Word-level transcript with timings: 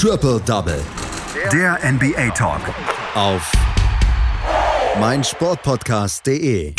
Triple 0.00 0.40
Double. 0.46 0.80
Der 1.52 1.76
NBA 1.82 2.28
Talk. 2.30 2.60
Auf 3.16 3.50
meinsportpodcast.de. 5.00 6.72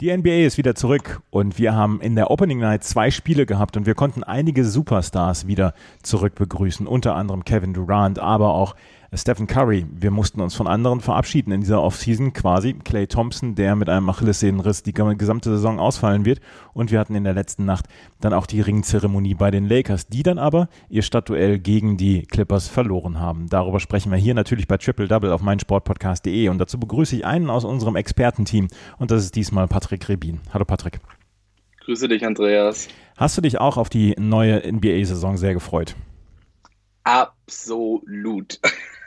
Die 0.00 0.16
NBA 0.16 0.46
ist 0.46 0.58
wieder 0.58 0.74
zurück 0.74 1.22
und 1.30 1.56
wir 1.56 1.76
haben 1.76 2.00
in 2.00 2.16
der 2.16 2.32
Opening 2.32 2.58
Night 2.58 2.82
zwei 2.82 3.12
Spiele 3.12 3.46
gehabt 3.46 3.76
und 3.76 3.86
wir 3.86 3.94
konnten 3.94 4.24
einige 4.24 4.64
Superstars 4.64 5.46
wieder 5.46 5.74
zurück 6.02 6.34
begrüßen, 6.34 6.88
unter 6.88 7.14
anderem 7.14 7.44
Kevin 7.44 7.72
Durant, 7.72 8.18
aber 8.18 8.54
auch 8.54 8.74
Stephen 9.16 9.46
Curry. 9.46 9.86
Wir 9.90 10.10
mussten 10.10 10.40
uns 10.40 10.54
von 10.54 10.66
anderen 10.66 11.00
verabschieden 11.00 11.52
in 11.52 11.60
dieser 11.60 11.82
Offseason 11.82 12.32
quasi. 12.32 12.74
Clay 12.74 13.06
Thompson, 13.06 13.54
der 13.54 13.76
mit 13.76 13.88
einem 13.88 14.08
Achillessehnenriss 14.08 14.82
die 14.82 14.92
gesamte 14.92 15.50
Saison 15.50 15.78
ausfallen 15.78 16.24
wird. 16.24 16.40
Und 16.72 16.90
wir 16.90 16.98
hatten 16.98 17.14
in 17.14 17.24
der 17.24 17.34
letzten 17.34 17.64
Nacht 17.64 17.86
dann 18.20 18.32
auch 18.32 18.46
die 18.46 18.60
Ringzeremonie 18.60 19.34
bei 19.34 19.50
den 19.50 19.68
Lakers, 19.68 20.08
die 20.08 20.22
dann 20.22 20.38
aber 20.38 20.68
ihr 20.88 21.02
Stadtduell 21.02 21.58
gegen 21.58 21.96
die 21.96 22.22
Clippers 22.22 22.68
verloren 22.68 23.20
haben. 23.20 23.48
Darüber 23.48 23.80
sprechen 23.80 24.10
wir 24.10 24.18
hier 24.18 24.34
natürlich 24.34 24.66
bei 24.66 24.78
Triple 24.78 25.08
Double 25.08 25.32
auf 25.32 25.42
meinsportpodcast.de. 25.42 26.48
Und 26.48 26.58
dazu 26.58 26.80
begrüße 26.80 27.16
ich 27.16 27.26
einen 27.26 27.50
aus 27.50 27.64
unserem 27.64 27.96
Expertenteam. 27.96 28.68
Und 28.98 29.10
das 29.10 29.22
ist 29.24 29.36
diesmal 29.36 29.68
Patrick 29.68 30.08
Rebin. 30.08 30.40
Hallo 30.52 30.64
Patrick. 30.64 31.00
Grüße 31.84 32.08
dich, 32.08 32.26
Andreas. 32.26 32.88
Hast 33.16 33.36
du 33.36 33.42
dich 33.42 33.60
auch 33.60 33.76
auf 33.76 33.90
die 33.90 34.14
neue 34.18 34.60
NBA-Saison 34.72 35.36
sehr 35.36 35.54
gefreut? 35.54 35.94
Absolut. 37.04 38.58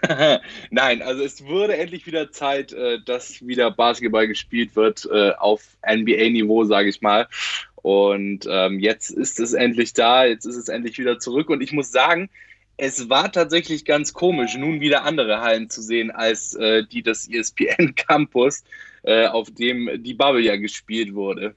Nein, 0.70 1.02
also 1.02 1.24
es 1.24 1.44
wurde 1.46 1.76
endlich 1.78 2.06
wieder 2.06 2.32
Zeit, 2.32 2.72
äh, 2.72 3.00
dass 3.04 3.46
wieder 3.46 3.72
Basketball 3.72 4.28
gespielt 4.28 4.76
wird 4.76 5.08
äh, 5.12 5.32
auf 5.32 5.64
NBA-Niveau, 5.84 6.64
sage 6.66 6.90
ich 6.90 7.02
mal. 7.02 7.28
Und 7.76 8.48
ähm, 8.50 8.80
jetzt 8.80 9.10
ist 9.10 9.40
es 9.40 9.54
endlich 9.54 9.94
da, 9.94 10.26
jetzt 10.26 10.46
ist 10.46 10.58
es 10.58 10.70
endlich 10.70 11.00
wieder 11.00 11.18
zurück. 11.18 11.50
Und 11.50 11.62
ich 11.62 11.72
muss 11.74 11.92
sagen, 11.92 12.30
es 12.78 13.10
war 13.10 13.32
tatsächlich 13.32 13.86
ganz 13.86 14.14
komisch, 14.14 14.56
nun 14.56 14.80
wieder 14.80 15.04
andere 15.04 15.42
Hallen 15.42 15.70
zu 15.70 15.82
sehen 15.82 16.12
als 16.12 16.54
äh, 16.54 16.84
die 16.86 17.02
des 17.02 17.28
ESPN 17.28 17.96
Campus, 17.96 18.64
auf 19.04 19.50
dem 19.52 20.04
die 20.04 20.16
Bubble 20.16 20.42
ja 20.42 20.58
gespielt 20.58 21.14
wurde. 21.14 21.56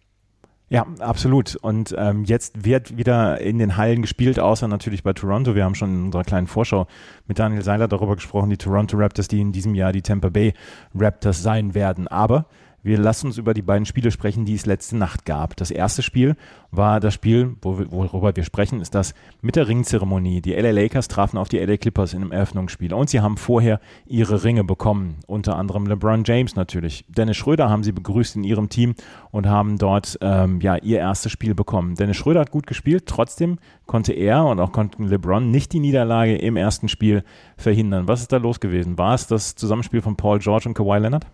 Ja, 0.73 0.87
absolut. 1.01 1.57
Und 1.57 1.97
ähm, 1.99 2.23
jetzt 2.23 2.65
wird 2.65 2.97
wieder 2.97 3.41
in 3.41 3.59
den 3.59 3.77
Hallen 3.77 4.03
gespielt, 4.03 4.39
außer 4.39 4.69
natürlich 4.69 5.03
bei 5.03 5.13
Toronto. 5.13 5.57
Wir 5.57 5.65
haben 5.65 5.75
schon 5.75 5.93
in 5.93 6.05
unserer 6.05 6.23
kleinen 6.23 6.47
Vorschau 6.47 6.87
mit 7.27 7.41
Daniel 7.41 7.63
Seiler 7.63 7.89
darüber 7.89 8.15
gesprochen, 8.15 8.51
die 8.51 8.57
Toronto 8.57 8.97
Raptors, 8.97 9.27
die 9.27 9.41
in 9.41 9.51
diesem 9.51 9.75
Jahr 9.75 9.91
die 9.91 10.03
Tampa 10.03 10.29
Bay 10.29 10.55
Raptors 10.95 11.43
sein 11.43 11.75
werden. 11.75 12.07
Aber 12.07 12.47
wir 12.83 12.99
lassen 12.99 13.27
uns 13.27 13.39
über 13.39 13.55
die 13.55 13.63
beiden 13.63 13.87
Spiele 13.87 14.11
sprechen, 14.11 14.45
die 14.45 14.55
es 14.55 14.67
letzte 14.67 14.97
Nacht 14.97 15.25
gab. 15.25 15.57
Das 15.57 15.71
erste 15.71 16.03
Spiel 16.03 16.37
war 16.71 17.01
das 17.01 17.15
Spiel, 17.15 17.57
worüber 17.63 18.35
wir 18.35 18.45
sprechen, 18.45 18.81
ist 18.81 18.95
das 18.95 19.15
mit 19.43 19.57
der 19.57 19.69
Ringzeremonie. 19.69 20.41
Die 20.41 20.55
LA 20.55 20.71
Lakers 20.71 21.09
trafen 21.09 21.37
auf 21.37 21.49
die 21.49 21.59
LA 21.59 21.77
Clippers 21.77 22.15
in 22.15 22.23
einem 22.23 22.33
Eröffnungsspiel 22.33 22.95
und 22.95 23.11
sie 23.11 23.21
haben 23.21 23.37
vorher 23.37 23.81
ihre 24.07 24.45
Ringe 24.45 24.65
bekommen. 24.65 25.17
Unter 25.27 25.57
anderem 25.57 25.87
LeBron 25.87 26.23
James 26.25 26.57
natürlich. 26.57 27.05
Dennis 27.09 27.37
Schröder 27.37 27.69
haben 27.69 27.83
sie 27.83 27.93
begrüßt 27.93 28.37
in 28.37 28.45
ihrem 28.45 28.69
Team 28.69 28.95
und 29.31 29.47
haben 29.47 29.79
dort 29.79 30.19
ähm, 30.21 30.61
ja 30.61 30.77
ihr 30.77 30.99
erstes 30.99 31.33
Spiel 31.33 31.55
bekommen. 31.55 31.97
Dennis 31.97 32.17
Schröder 32.17 32.41
hat 32.41 32.51
gut 32.51 32.67
gespielt, 32.67 33.05
trotzdem 33.07 33.59
konnte 33.87 34.13
er 34.13 34.45
und 34.45 34.61
auch 34.61 34.73
konnten 34.73 35.05
LeBron 35.05 35.51
nicht 35.51 35.73
die 35.73 35.81
Niederlage 35.81 36.37
im 36.37 36.57
ersten 36.57 36.89
Spiel 36.89 37.25
verhindern. 37.57 38.09
Was 38.09 38.21
ist 38.21 38.33
da 38.33 38.37
los 38.37 38.61
gewesen? 38.61 38.97
War 38.97 39.15
es 39.15 39.27
das 39.27 39.55
Zusammenspiel 39.57 40.01
von 40.01 40.17
Paul 40.17 40.39
George 40.39 40.69
und 40.69 40.75
Kawhi 40.75 40.99
Leonard? 40.99 41.27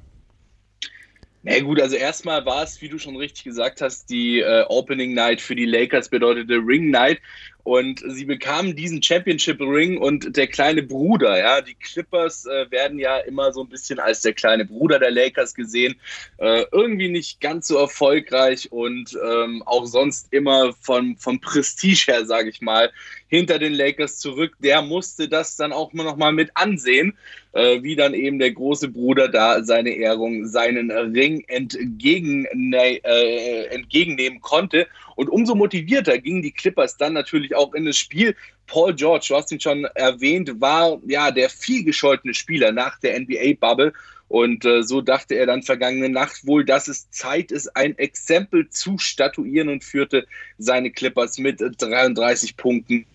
Na 1.47 1.53
nee, 1.53 1.61
gut, 1.61 1.81
also 1.81 1.95
erstmal 1.95 2.45
war 2.45 2.65
es, 2.65 2.83
wie 2.83 2.89
du 2.89 2.99
schon 2.99 3.15
richtig 3.15 3.45
gesagt 3.45 3.81
hast, 3.81 4.11
die 4.11 4.41
äh, 4.41 4.65
Opening 4.69 5.15
Night 5.15 5.41
für 5.41 5.55
die 5.55 5.65
Lakers 5.65 6.09
bedeutete 6.09 6.55
Ring 6.55 6.91
Night 6.91 7.21
und 7.67 8.01
sie 8.07 8.27
bekamen 8.27 8.77
diesen 8.77 9.03
Championship 9.03 9.61
Ring 9.61 9.99
und 9.99 10.37
der 10.37 10.47
kleine 10.47 10.85
Bruder, 10.85 11.37
ja, 11.37 11.61
die 11.61 11.75
Clippers 11.75 12.47
äh, 12.47 12.71
werden 12.71 13.01
ja 13.01 13.19
immer 13.19 13.53
so 13.53 13.63
ein 13.63 13.69
bisschen 13.69 13.99
als 13.99 14.21
der 14.23 14.35
kleine 14.35 14.65
Bruder 14.65 15.01
der 15.01 15.11
Lakers 15.11 15.53
gesehen, 15.53 15.97
äh, 16.39 16.65
irgendwie 16.71 17.09
nicht 17.09 17.41
ganz 17.41 17.67
so 17.67 17.77
erfolgreich 17.77 18.71
und 18.71 19.19
ähm, 19.21 19.65
auch 19.67 19.85
sonst 19.87 20.33
immer 20.33 20.75
von, 20.75 21.17
vom 21.17 21.41
Prestige 21.41 22.05
her, 22.07 22.25
sage 22.25 22.51
ich 22.51 22.61
mal, 22.61 22.93
hinter 23.27 23.59
den 23.59 23.73
Lakers 23.73 24.21
zurück. 24.21 24.55
Der 24.61 24.83
musste 24.83 25.29
das 25.29 25.57
dann 25.57 25.73
auch 25.73 25.93
noch 25.93 26.17
mal 26.17 26.33
mit 26.33 26.51
ansehen, 26.55 27.19
äh, 27.53 27.83
wie 27.83 27.97
dann 27.97 28.15
eben 28.15 28.39
der 28.39 28.53
große 28.53 28.89
Bruder 28.89 29.29
da 29.29 29.65
seine 29.65 29.91
Ehrung, 29.91 30.47
seinen 30.47 30.91
Ring 30.91 31.45
entgegen, 31.49 32.47
äh, 32.73 33.65
entgegennehmen 33.71 34.41
konnte. 34.41 34.87
Und 35.17 35.31
umso 35.31 35.55
motivierter 35.55 36.19
gingen 36.19 36.43
die 36.43 36.53
Clippers 36.53 36.97
dann 36.99 37.15
natürlich 37.15 37.56
auch 37.57 37.75
in 37.75 37.85
das 37.85 37.97
Spiel. 37.97 38.37
Paul 38.67 38.95
George, 38.95 39.27
du 39.29 39.37
hast 39.37 39.53
ihn 39.53 39.61
schon 39.61 39.85
erwähnt, 39.85 40.61
war 40.61 41.01
ja 41.07 41.31
der 41.31 41.49
vielgescholtene 41.51 42.35
Spieler 42.35 42.73
nach 42.73 42.99
der 43.01 43.19
NBA-Bubble. 43.21 43.93
Und 44.29 44.65
äh, 44.65 44.83
so 44.83 45.01
dachte 45.01 45.37
er 45.37 45.47
dann 45.47 45.63
vergangene 45.63 46.09
Nacht 46.09 46.47
wohl, 46.47 46.65
dass 46.65 46.89
es 46.89 47.09
Zeit 47.11 47.53
ist, 47.53 47.77
ein 47.77 47.97
Exempel 47.97 48.69
zu 48.69 48.99
statuieren 48.99 49.69
und 49.69 49.85
führte 49.85 50.27
seine 50.59 50.91
Clippers 50.91 51.39
mit 51.39 51.61
33 51.61 52.57
Punkten 52.57 53.07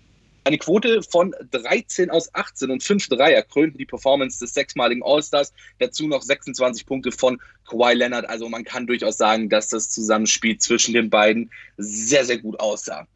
eine 0.43 0.57
Quote 0.57 1.03
von 1.03 1.35
13 1.51 2.09
aus 2.09 2.33
18 2.33 2.71
und 2.71 2.83
5 2.83 3.09
Dreier 3.09 3.43
krönten 3.43 3.77
die 3.77 3.85
Performance 3.85 4.39
des 4.39 4.53
sechsmaligen 4.53 5.03
All-Stars. 5.03 5.53
Dazu 5.79 6.07
noch 6.07 6.23
26 6.23 6.85
Punkte 6.85 7.11
von 7.11 7.39
Kawhi 7.69 7.93
Leonard. 7.93 8.27
Also 8.27 8.49
man 8.49 8.63
kann 8.63 8.87
durchaus 8.87 9.17
sagen, 9.17 9.49
dass 9.49 9.67
das 9.67 9.89
Zusammenspiel 9.89 10.57
zwischen 10.57 10.93
den 10.93 11.09
beiden 11.09 11.51
sehr, 11.77 12.25
sehr 12.25 12.39
gut 12.39 12.59
aussah. 12.59 13.07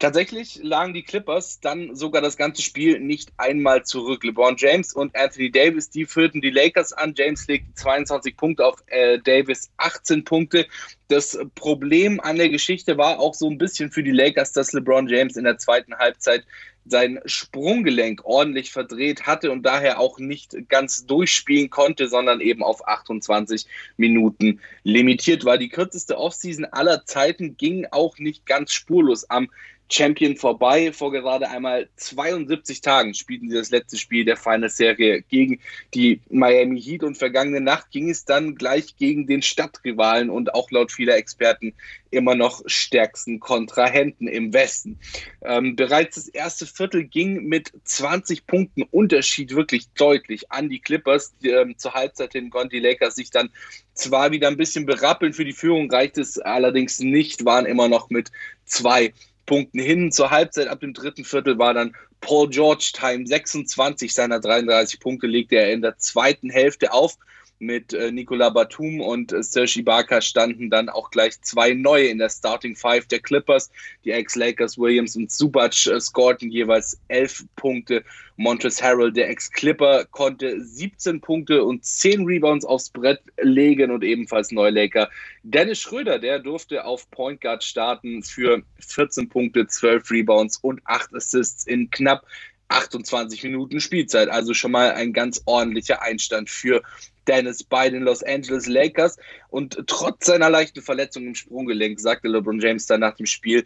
Tatsächlich 0.00 0.60
lagen 0.62 0.92
die 0.92 1.04
Clippers 1.04 1.60
dann 1.60 1.94
sogar 1.94 2.20
das 2.20 2.36
ganze 2.36 2.62
Spiel 2.62 2.98
nicht 2.98 3.32
einmal 3.36 3.84
zurück. 3.84 4.24
LeBron 4.24 4.56
James 4.58 4.92
und 4.92 5.16
Anthony 5.16 5.50
Davis, 5.50 5.88
die 5.88 6.04
führten 6.04 6.40
die 6.40 6.50
Lakers 6.50 6.92
an. 6.92 7.14
James 7.16 7.46
legte 7.46 7.72
22 7.74 8.36
Punkte 8.36 8.66
auf 8.66 8.82
äh, 8.88 9.18
Davis 9.20 9.70
18 9.76 10.24
Punkte. 10.24 10.66
Das 11.08 11.38
Problem 11.54 12.20
an 12.20 12.36
der 12.36 12.48
Geschichte 12.48 12.98
war 12.98 13.20
auch 13.20 13.34
so 13.34 13.48
ein 13.48 13.56
bisschen 13.56 13.92
für 13.92 14.02
die 14.02 14.10
Lakers, 14.10 14.52
dass 14.52 14.72
LeBron 14.72 15.08
James 15.08 15.36
in 15.36 15.44
der 15.44 15.58
zweiten 15.58 15.96
Halbzeit 15.96 16.44
sein 16.86 17.20
Sprunggelenk 17.24 18.24
ordentlich 18.24 18.70
verdreht 18.70 19.26
hatte 19.26 19.50
und 19.50 19.62
daher 19.62 19.98
auch 19.98 20.18
nicht 20.18 20.68
ganz 20.68 21.06
durchspielen 21.06 21.70
konnte, 21.70 22.08
sondern 22.08 22.40
eben 22.40 22.62
auf 22.62 22.86
28 22.86 23.66
Minuten 23.96 24.60
limitiert 24.82 25.44
war. 25.44 25.56
Die 25.56 25.70
kürzeste 25.70 26.18
Offseason 26.18 26.66
aller 26.66 27.06
Zeiten 27.06 27.56
ging 27.56 27.86
auch 27.90 28.18
nicht 28.18 28.44
ganz 28.44 28.72
spurlos 28.72 29.28
am 29.30 29.48
Champion 29.90 30.36
vorbei. 30.36 30.92
Vor 30.92 31.12
gerade 31.12 31.48
einmal 31.50 31.88
72 31.96 32.80
Tagen 32.80 33.14
spielten 33.14 33.50
sie 33.50 33.56
das 33.56 33.70
letzte 33.70 33.98
Spiel 33.98 34.24
der 34.24 34.36
Finals-Serie 34.36 35.22
gegen 35.22 35.60
die 35.94 36.20
Miami 36.30 36.80
Heat 36.80 37.02
und 37.02 37.16
vergangene 37.16 37.60
Nacht 37.60 37.90
ging 37.90 38.10
es 38.10 38.24
dann 38.24 38.54
gleich 38.54 38.96
gegen 38.96 39.26
den 39.26 39.42
Stadtrivalen 39.42 40.30
und 40.30 40.54
auch 40.54 40.70
laut 40.70 40.92
vieler 40.92 41.16
Experten 41.16 41.74
immer 42.10 42.34
noch 42.34 42.62
stärksten 42.66 43.40
Kontrahenten 43.40 44.28
im 44.28 44.52
Westen. 44.52 44.98
Ähm, 45.42 45.76
bereits 45.76 46.14
das 46.16 46.28
erste 46.28 46.66
Viertel 46.66 47.04
ging 47.04 47.44
mit 47.44 47.72
20 47.84 48.46
Punkten 48.46 48.82
Unterschied 48.84 49.54
wirklich 49.54 49.88
deutlich 49.90 50.50
an 50.50 50.68
die 50.68 50.80
Clippers. 50.80 51.34
Ähm, 51.42 51.76
zur 51.76 51.94
Halbzeit 51.94 52.32
hin 52.32 52.50
konnten 52.50 52.70
die 52.70 52.80
Lakers 52.80 53.16
sich 53.16 53.30
dann 53.30 53.50
zwar 53.94 54.30
wieder 54.30 54.48
ein 54.48 54.56
bisschen 54.56 54.86
berappeln, 54.86 55.32
für 55.32 55.44
die 55.44 55.52
Führung 55.52 55.90
reicht 55.90 56.18
es 56.18 56.38
allerdings 56.38 57.00
nicht, 57.00 57.44
waren 57.44 57.66
immer 57.66 57.88
noch 57.88 58.10
mit 58.10 58.30
zwei 58.64 59.12
Punkten 59.46 59.78
hin. 59.78 60.12
Zur 60.12 60.30
Halbzeit 60.30 60.68
ab 60.68 60.80
dem 60.80 60.94
dritten 60.94 61.24
Viertel 61.24 61.58
war 61.58 61.74
dann 61.74 61.94
Paul 62.20 62.48
George 62.48 62.92
Time. 62.94 63.26
26 63.26 64.12
seiner 64.12 64.40
33 64.40 65.00
Punkte 65.00 65.26
legte 65.26 65.56
er 65.56 65.72
in 65.72 65.82
der 65.82 65.98
zweiten 65.98 66.50
Hälfte 66.50 66.92
auf 66.92 67.16
mit 67.64 67.92
äh, 67.92 68.12
Nicola 68.12 68.50
Batum 68.50 69.00
und 69.00 69.32
äh, 69.32 69.42
Serge 69.42 69.80
Ibaka 69.80 70.20
standen 70.20 70.70
dann 70.70 70.88
auch 70.88 71.10
gleich 71.10 71.40
zwei 71.42 71.74
neue 71.74 72.06
in 72.06 72.18
der 72.18 72.28
Starting 72.28 72.76
Five 72.76 73.06
der 73.06 73.20
Clippers. 73.20 73.70
Die 74.04 74.10
Ex-Lakers 74.10 74.78
Williams 74.78 75.16
und 75.16 75.30
Subac 75.30 75.86
äh, 75.86 76.00
scorten 76.00 76.50
jeweils 76.50 76.98
elf 77.08 77.44
Punkte. 77.56 78.04
Montres 78.36 78.82
Harrell, 78.82 79.12
der 79.12 79.30
Ex-Clipper, 79.30 80.06
konnte 80.06 80.60
17 80.60 81.20
Punkte 81.20 81.62
und 81.62 81.84
10 81.84 82.24
Rebounds 82.24 82.64
aufs 82.64 82.90
Brett 82.90 83.20
legen 83.40 83.92
und 83.92 84.02
ebenfalls 84.02 84.50
Neulaker. 84.50 85.08
Dennis 85.44 85.80
Schröder, 85.80 86.18
der 86.18 86.40
durfte 86.40 86.84
auf 86.84 87.08
Point 87.10 87.40
Guard 87.40 87.62
starten 87.62 88.22
für 88.24 88.62
14 88.80 89.28
Punkte, 89.28 89.66
12 89.66 90.10
Rebounds 90.10 90.56
und 90.58 90.80
8 90.84 91.14
Assists 91.14 91.66
in 91.66 91.90
knapp 91.90 92.26
28 92.68 93.42
Minuten 93.44 93.80
Spielzeit. 93.80 94.28
Also 94.28 94.54
schon 94.54 94.72
mal 94.72 94.92
ein 94.92 95.12
ganz 95.12 95.42
ordentlicher 95.44 96.02
Einstand 96.02 96.50
für 96.50 96.82
Dennis 97.26 97.64
bei 97.64 97.90
den 97.90 98.02
Los 98.02 98.22
Angeles 98.22 98.66
Lakers. 98.66 99.16
Und 99.48 99.84
trotz 99.86 100.26
seiner 100.26 100.50
leichten 100.50 100.82
Verletzung 100.82 101.26
im 101.26 101.34
Sprunggelenk 101.34 102.00
sagte 102.00 102.28
LeBron 102.28 102.60
James 102.60 102.86
dann 102.86 103.00
nach 103.00 103.14
dem 103.16 103.26
Spiel, 103.26 103.64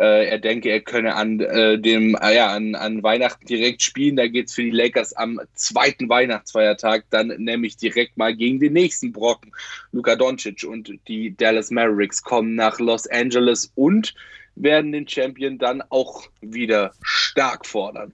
äh, 0.00 0.28
er 0.28 0.38
denke, 0.38 0.70
er 0.70 0.80
könne 0.80 1.14
an 1.14 1.40
äh, 1.40 1.78
dem, 1.78 2.16
äh, 2.20 2.34
ja, 2.34 2.48
an, 2.48 2.74
an 2.74 3.02
Weihnachten 3.02 3.44
direkt 3.44 3.82
spielen. 3.82 4.16
Da 4.16 4.28
geht 4.28 4.48
es 4.48 4.54
für 4.54 4.62
die 4.62 4.70
Lakers 4.70 5.12
am 5.12 5.40
zweiten 5.54 6.08
Weihnachtsfeiertag 6.08 7.04
dann 7.10 7.28
nämlich 7.36 7.76
direkt 7.76 8.16
mal 8.16 8.34
gegen 8.34 8.60
den 8.60 8.72
nächsten 8.72 9.12
Brocken. 9.12 9.52
Luka 9.92 10.16
Doncic 10.16 10.64
und 10.64 10.90
die 11.06 11.36
Dallas 11.36 11.70
Mavericks 11.70 12.22
kommen 12.22 12.54
nach 12.54 12.78
Los 12.78 13.06
Angeles 13.08 13.72
und 13.74 14.14
werden 14.62 14.92
den 14.92 15.06
Champion 15.06 15.58
dann 15.58 15.82
auch 15.90 16.22
wieder 16.40 16.92
stark 17.02 17.66
fordern. 17.66 18.12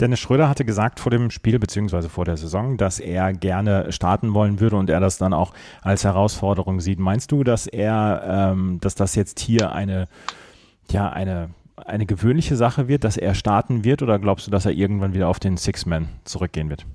Dennis 0.00 0.20
Schröder 0.20 0.48
hatte 0.48 0.64
gesagt 0.64 1.00
vor 1.00 1.10
dem 1.10 1.30
Spiel 1.30 1.58
bzw. 1.58 2.08
vor 2.08 2.24
der 2.24 2.36
Saison, 2.36 2.76
dass 2.76 3.00
er 3.00 3.32
gerne 3.32 3.92
starten 3.92 4.34
wollen 4.34 4.60
würde 4.60 4.76
und 4.76 4.90
er 4.90 5.00
das 5.00 5.18
dann 5.18 5.32
auch 5.32 5.52
als 5.82 6.04
Herausforderung 6.04 6.80
sieht. 6.80 6.98
Meinst 6.98 7.32
du, 7.32 7.44
dass 7.44 7.66
er, 7.66 8.50
ähm, 8.52 8.78
dass 8.80 8.94
das 8.94 9.14
jetzt 9.14 9.40
hier 9.40 9.72
eine, 9.72 10.08
ja, 10.90 11.08
eine, 11.10 11.50
eine 11.76 12.06
gewöhnliche 12.06 12.56
Sache 12.56 12.88
wird, 12.88 13.04
dass 13.04 13.16
er 13.16 13.34
starten 13.34 13.84
wird 13.84 14.02
oder 14.02 14.18
glaubst 14.18 14.46
du, 14.46 14.50
dass 14.50 14.66
er 14.66 14.72
irgendwann 14.72 15.14
wieder 15.14 15.28
auf 15.28 15.38
den 15.38 15.56
Six-Man 15.56 16.08
zurückgehen 16.24 16.70
wird? 16.70 16.86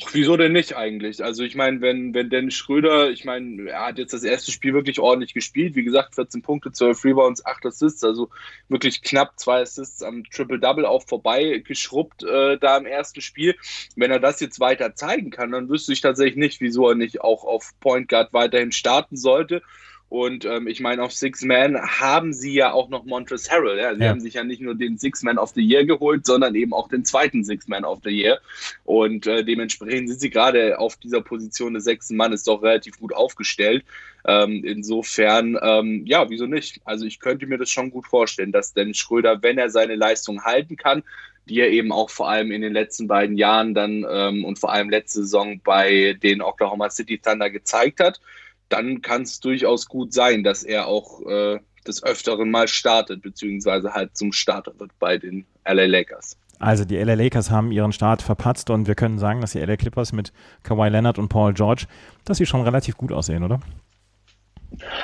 Ach, 0.00 0.10
wieso 0.12 0.36
denn 0.36 0.52
nicht 0.52 0.76
eigentlich? 0.76 1.24
Also 1.24 1.42
ich 1.42 1.56
meine, 1.56 1.80
wenn, 1.80 2.14
wenn 2.14 2.30
Dennis 2.30 2.54
Schröder, 2.54 3.10
ich 3.10 3.24
meine, 3.24 3.68
er 3.68 3.86
hat 3.86 3.98
jetzt 3.98 4.12
das 4.12 4.22
erste 4.22 4.52
Spiel 4.52 4.72
wirklich 4.72 5.00
ordentlich 5.00 5.34
gespielt. 5.34 5.74
Wie 5.74 5.82
gesagt, 5.82 6.14
14 6.14 6.40
Punkte, 6.40 6.70
12 6.70 7.04
Rebounds, 7.04 7.44
8 7.44 7.66
Assists, 7.66 8.04
also 8.04 8.30
wirklich 8.68 9.02
knapp 9.02 9.40
zwei 9.40 9.62
Assists 9.62 10.04
am 10.04 10.22
Triple-Double 10.22 10.86
auch 10.86 11.02
vorbei 11.04 11.62
geschrubbt 11.66 12.22
äh, 12.22 12.58
da 12.58 12.76
im 12.76 12.86
ersten 12.86 13.20
Spiel. 13.20 13.56
Wenn 13.96 14.12
er 14.12 14.20
das 14.20 14.38
jetzt 14.38 14.60
weiter 14.60 14.94
zeigen 14.94 15.30
kann, 15.30 15.50
dann 15.50 15.68
wüsste 15.68 15.92
ich 15.92 16.00
tatsächlich 16.00 16.36
nicht, 16.36 16.60
wieso 16.60 16.88
er 16.88 16.94
nicht 16.94 17.20
auch 17.20 17.42
auf 17.42 17.72
Point 17.80 18.08
Guard 18.08 18.32
weiterhin 18.32 18.70
starten 18.70 19.16
sollte. 19.16 19.62
Und 20.08 20.46
ähm, 20.46 20.66
ich 20.68 20.80
meine, 20.80 21.02
auf 21.02 21.12
Six 21.12 21.42
Man 21.42 21.76
haben 21.78 22.32
sie 22.32 22.54
ja 22.54 22.72
auch 22.72 22.88
noch 22.88 23.04
Montrezl 23.04 23.50
Harrell. 23.50 23.78
Ja? 23.78 23.94
Sie 23.94 24.02
ja. 24.02 24.08
haben 24.08 24.20
sich 24.20 24.34
ja 24.34 24.44
nicht 24.44 24.62
nur 24.62 24.74
den 24.74 24.96
Six 24.96 25.22
Man 25.22 25.36
of 25.36 25.50
the 25.50 25.60
Year 25.60 25.84
geholt, 25.84 26.24
sondern 26.24 26.54
eben 26.54 26.72
auch 26.72 26.88
den 26.88 27.04
zweiten 27.04 27.44
Six 27.44 27.68
Man 27.68 27.84
of 27.84 28.00
the 28.04 28.10
Year. 28.10 28.40
Und 28.84 29.26
äh, 29.26 29.44
dementsprechend 29.44 30.08
sind 30.08 30.20
sie 30.20 30.30
gerade 30.30 30.78
auf 30.78 30.96
dieser 30.96 31.20
Position 31.20 31.74
des 31.74 31.84
sechsten 31.84 32.16
Mannes 32.16 32.44
doch 32.44 32.62
relativ 32.62 32.98
gut 32.98 33.12
aufgestellt. 33.12 33.84
Ähm, 34.26 34.64
insofern, 34.64 35.58
ähm, 35.60 36.04
ja, 36.06 36.28
wieso 36.30 36.46
nicht? 36.46 36.80
Also 36.84 37.04
ich 37.04 37.20
könnte 37.20 37.46
mir 37.46 37.58
das 37.58 37.70
schon 37.70 37.90
gut 37.90 38.06
vorstellen, 38.06 38.52
dass 38.52 38.72
Dennis 38.72 38.96
Schröder, 38.96 39.42
wenn 39.42 39.58
er 39.58 39.68
seine 39.70 39.94
Leistung 39.94 40.44
halten 40.44 40.76
kann, 40.76 41.02
die 41.48 41.60
er 41.60 41.70
eben 41.70 41.92
auch 41.92 42.10
vor 42.10 42.28
allem 42.28 42.50
in 42.50 42.62
den 42.62 42.72
letzten 42.72 43.08
beiden 43.08 43.36
Jahren 43.36 43.74
dann 43.74 44.06
ähm, 44.08 44.44
und 44.44 44.58
vor 44.58 44.72
allem 44.72 44.90
letzte 44.90 45.20
Saison 45.20 45.60
bei 45.62 46.14
den 46.22 46.42
Oklahoma 46.42 46.90
City 46.90 47.18
Thunder 47.18 47.50
gezeigt 47.50 48.00
hat, 48.00 48.20
dann 48.68 49.02
kann 49.02 49.22
es 49.22 49.40
durchaus 49.40 49.86
gut 49.86 50.12
sein, 50.12 50.44
dass 50.44 50.62
er 50.62 50.86
auch 50.86 51.26
äh, 51.26 51.58
des 51.86 52.02
Öfteren 52.02 52.50
mal 52.50 52.68
startet, 52.68 53.22
beziehungsweise 53.22 53.94
halt 53.94 54.16
zum 54.16 54.32
Starter 54.32 54.78
wird 54.78 54.90
bei 54.98 55.18
den 55.18 55.46
LA 55.66 55.86
Lakers. 55.86 56.36
Also 56.58 56.84
die 56.84 56.96
LA 56.96 57.14
Lakers 57.14 57.50
haben 57.50 57.70
ihren 57.70 57.92
Start 57.92 58.20
verpatzt 58.20 58.70
und 58.70 58.86
wir 58.86 58.94
können 58.94 59.18
sagen, 59.18 59.40
dass 59.40 59.52
die 59.52 59.60
LA 59.60 59.76
Clippers 59.76 60.12
mit 60.12 60.32
Kawhi 60.64 60.88
Leonard 60.88 61.18
und 61.18 61.28
Paul 61.28 61.54
George, 61.54 61.86
dass 62.24 62.38
sie 62.38 62.46
schon 62.46 62.62
relativ 62.62 62.96
gut 62.96 63.12
aussehen, 63.12 63.44
oder? 63.44 63.60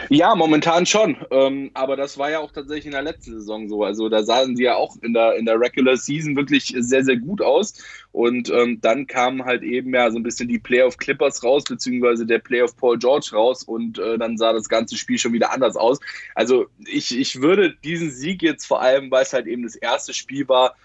Ja, 0.08 0.34
momentan 0.34 0.86
schon. 0.86 1.16
Ähm, 1.30 1.70
aber 1.74 1.96
das 1.96 2.16
war 2.18 2.30
ja 2.30 2.38
auch 2.38 2.52
tatsächlich 2.52 2.86
in 2.86 2.92
der 2.92 3.02
letzten 3.02 3.32
Saison 3.32 3.68
so. 3.68 3.82
Also 3.82 4.08
da 4.08 4.22
sahen 4.22 4.56
sie 4.56 4.64
ja 4.64 4.76
auch 4.76 4.96
in 5.02 5.14
der, 5.14 5.34
in 5.36 5.46
der 5.46 5.58
Regular 5.58 5.96
Season 5.96 6.36
wirklich 6.36 6.74
sehr, 6.78 7.04
sehr 7.04 7.16
gut 7.16 7.42
aus. 7.42 7.74
Und 8.12 8.50
ähm, 8.50 8.80
dann 8.80 9.06
kamen 9.06 9.44
halt 9.44 9.62
eben 9.62 9.92
ja 9.92 10.10
so 10.10 10.18
ein 10.18 10.22
bisschen 10.22 10.48
die 10.48 10.58
Playoff 10.58 10.96
Clippers 10.96 11.42
raus, 11.42 11.64
beziehungsweise 11.64 12.26
der 12.26 12.38
Playoff 12.38 12.76
Paul 12.76 12.98
George 12.98 13.30
raus. 13.32 13.64
Und 13.64 13.98
äh, 13.98 14.18
dann 14.18 14.36
sah 14.38 14.52
das 14.52 14.68
ganze 14.68 14.96
Spiel 14.96 15.18
schon 15.18 15.32
wieder 15.32 15.52
anders 15.52 15.76
aus. 15.76 15.98
Also 16.34 16.66
ich, 16.86 17.18
ich 17.18 17.40
würde 17.40 17.74
diesen 17.82 18.10
Sieg 18.10 18.42
jetzt 18.42 18.66
vor 18.66 18.80
allem, 18.80 19.10
weil 19.10 19.22
es 19.22 19.32
halt 19.32 19.46
eben 19.46 19.62
das 19.62 19.76
erste 19.76 20.14
Spiel 20.14 20.48
war, 20.48 20.76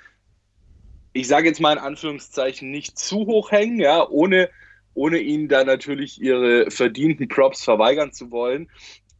ich 1.13 1.27
sage 1.27 1.47
jetzt 1.47 1.59
mal 1.59 1.73
in 1.73 1.79
Anführungszeichen, 1.79 2.71
nicht 2.71 2.97
zu 2.97 3.25
hoch 3.25 3.51
hängen, 3.51 3.79
ja, 3.79 4.07
ohne 4.07 4.49
ohne 4.93 5.19
ihnen 5.19 5.47
da 5.47 5.63
natürlich 5.63 6.21
ihre 6.21 6.71
verdienten 6.71 7.27
Props 7.27 7.63
verweigern 7.63 8.11
zu 8.11 8.31
wollen. 8.31 8.69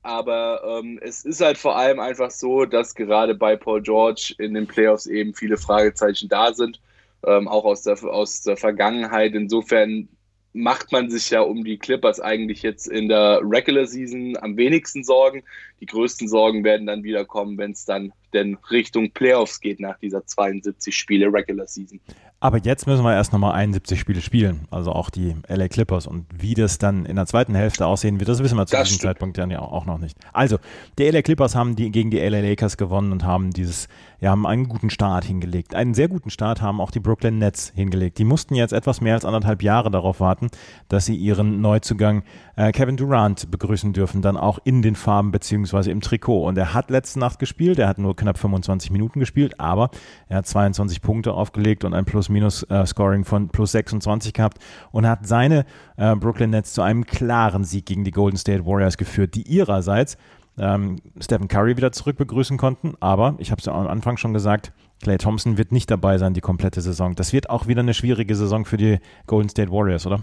Aber 0.02 0.64
ähm, 0.66 1.00
es 1.02 1.26
ist 1.26 1.42
halt 1.42 1.58
vor 1.58 1.78
allem 1.78 2.00
einfach 2.00 2.32
so, 2.32 2.66
dass 2.66 2.96
gerade 2.96 3.36
bei 3.36 3.56
Paul 3.56 3.82
George 3.82 4.34
in 4.38 4.54
den 4.54 4.68
Playoffs 4.68 5.06
eben 5.06 5.34
viele 5.34 5.58
Fragezeichen 5.58 6.30
da 6.30 6.54
sind, 6.54 6.80
ähm, 7.26 7.48
auch 7.48 7.66
aus 7.66 7.84
der, 7.84 8.02
aus 8.04 8.42
der 8.42 8.56
Vergangenheit. 8.56 9.36
Insofern 9.36 10.08
macht 10.54 10.92
man 10.92 11.10
sich 11.10 11.30
ja 11.30 11.42
um 11.42 11.64
die 11.64 11.78
Clippers 11.78 12.20
eigentlich 12.20 12.64
jetzt 12.64 12.88
in 12.88 13.10
der 13.10 13.42
Regular 13.44 13.86
Season 13.86 14.38
am 14.42 14.58
wenigsten 14.58 15.04
Sorgen. 15.04 15.44
Die 15.80 15.86
größten 15.86 16.28
Sorgen 16.28 16.64
werden 16.64 16.88
dann 16.88 17.04
wieder 17.04 17.26
kommen, 17.26 17.58
wenn 17.58 17.72
es 17.72 17.86
dann 17.86 18.14
denn 18.34 18.58
Richtung 18.70 19.12
Playoffs 19.12 19.60
geht 19.60 19.80
nach 19.80 19.98
dieser 20.00 20.26
72 20.26 20.96
Spiele 20.96 21.28
Regular 21.32 21.68
Season. 21.68 22.00
Aber 22.42 22.58
jetzt 22.58 22.88
müssen 22.88 23.04
wir 23.04 23.14
erst 23.14 23.34
nochmal 23.34 23.54
71 23.54 24.00
Spiele 24.00 24.22
spielen, 24.22 24.62
also 24.72 24.94
auch 24.94 25.10
die 25.10 25.36
LA 25.50 25.68
Clippers. 25.68 26.08
Und 26.08 26.26
wie 26.34 26.54
das 26.54 26.78
dann 26.78 27.06
in 27.06 27.18
der 27.18 27.26
zweiten 27.26 27.54
Hälfte 27.54 27.86
aussehen 27.86 28.20
wird, 28.20 28.30
das 28.30 28.42
wissen 28.42 28.58
wir 28.58 28.66
zu 28.66 28.78
das 28.78 28.88
diesem 28.88 29.00
stimmt. 29.00 29.10
Zeitpunkt 29.10 29.38
dann 29.38 29.52
ja 29.52 29.60
auch 29.60 29.86
noch 29.86 29.98
nicht. 29.98 30.18
Also, 30.32 30.58
die 30.98 31.10
LA 31.10 31.22
Clippers 31.22 31.56
haben 31.56 31.76
die, 31.76 31.92
gegen 31.92 32.12
die 32.12 32.20
LA 32.20 32.40
Lakers 32.40 32.78
gewonnen 32.78 33.12
und 33.12 33.26
haben 33.26 33.52
dieses, 33.52 33.90
ja, 34.22 34.32
haben 34.32 34.48
einen 34.48 34.70
guten 34.70 34.90
Start 34.90 35.26
hingelegt. 35.26 35.76
Einen 35.76 35.94
sehr 35.94 36.08
guten 36.08 36.30
Start 36.30 36.62
haben 36.62 36.80
auch 36.80 36.92
die 36.92 37.02
Brooklyn 37.02 37.40
Nets 37.40 37.74
hingelegt. 37.76 38.18
Die 38.20 38.24
mussten 38.24 38.56
jetzt 38.56 38.72
etwas 38.72 39.02
mehr 39.02 39.16
als 39.16 39.26
anderthalb 39.26 39.62
Jahre 39.62 39.92
darauf 39.92 40.22
warten, 40.22 40.48
dass 40.88 41.06
sie 41.06 41.18
ihren 41.18 41.60
Neuzugang 41.60 42.24
äh, 42.56 42.72
Kevin 42.72 42.96
Durant 42.96 43.52
begrüßen 43.52 43.92
dürfen, 43.92 44.22
dann 44.22 44.38
auch 44.38 44.60
in 44.64 44.82
den 44.82 44.96
Farben 44.96 45.32
beziehungsweise 45.32 45.92
im 45.92 46.00
Trikot. 46.00 46.46
Und 46.46 46.58
er 46.58 46.74
hat 46.74 46.90
letzte 46.90 47.20
Nacht 47.20 47.40
gespielt, 47.40 47.80
er 47.80 47.90
hat 47.90 47.98
nur 47.98 48.16
knapp 48.20 48.38
25 48.38 48.92
Minuten 48.92 49.20
gespielt, 49.20 49.60
aber 49.60 49.90
er 50.28 50.38
hat 50.38 50.48
22 50.48 51.02
Punkte 51.02 51.34
aufgelegt 51.34 51.84
und 51.84 51.94
ein 51.94 52.06
Plus-Minus-Scoring 52.06 53.26
von 53.26 53.50
plus 53.50 53.72
26 53.72 54.34
gehabt 54.34 54.60
und 54.92 55.08
hat 55.08 55.26
seine 55.28 55.66
äh, 55.98 56.16
Brooklyn 56.16 56.52
Nets 56.52 56.74
zu 56.74 56.82
einem 56.82 57.06
klaren 57.06 57.64
Sieg 57.64 57.86
gegen 57.86 58.04
die 58.04 58.12
Golden 58.12 58.38
State 58.38 58.66
Warriors 58.66 58.98
geführt, 58.98 59.36
die 59.36 59.44
ihrerseits 59.44 60.18
ähm, 60.58 60.98
Stephen 61.20 61.48
Curry 61.48 61.78
wieder 61.78 61.92
zurück 61.92 62.18
begrüßen 62.18 62.58
konnten. 62.58 62.94
Aber 63.00 63.36
ich 63.38 63.52
habe 63.52 63.60
es 63.60 63.66
ja 63.66 63.74
am 63.74 63.88
Anfang 63.88 64.18
schon 64.18 64.34
gesagt, 64.34 64.74
Clay 65.02 65.18
Thompson 65.18 65.58
wird 65.58 65.72
nicht 65.72 65.90
dabei 65.90 66.18
sein 66.18 66.34
die 66.34 66.42
komplette 66.42 66.82
Saison. 66.82 67.16
Das 67.16 67.34
wird 67.34 67.50
auch 67.50 67.68
wieder 67.68 67.82
eine 67.82 67.94
schwierige 67.94 68.36
Saison 68.36 68.66
für 68.66 68.78
die 68.78 69.00
Golden 69.28 69.50
State 69.50 69.72
Warriors, 69.72 70.06
oder? 70.06 70.20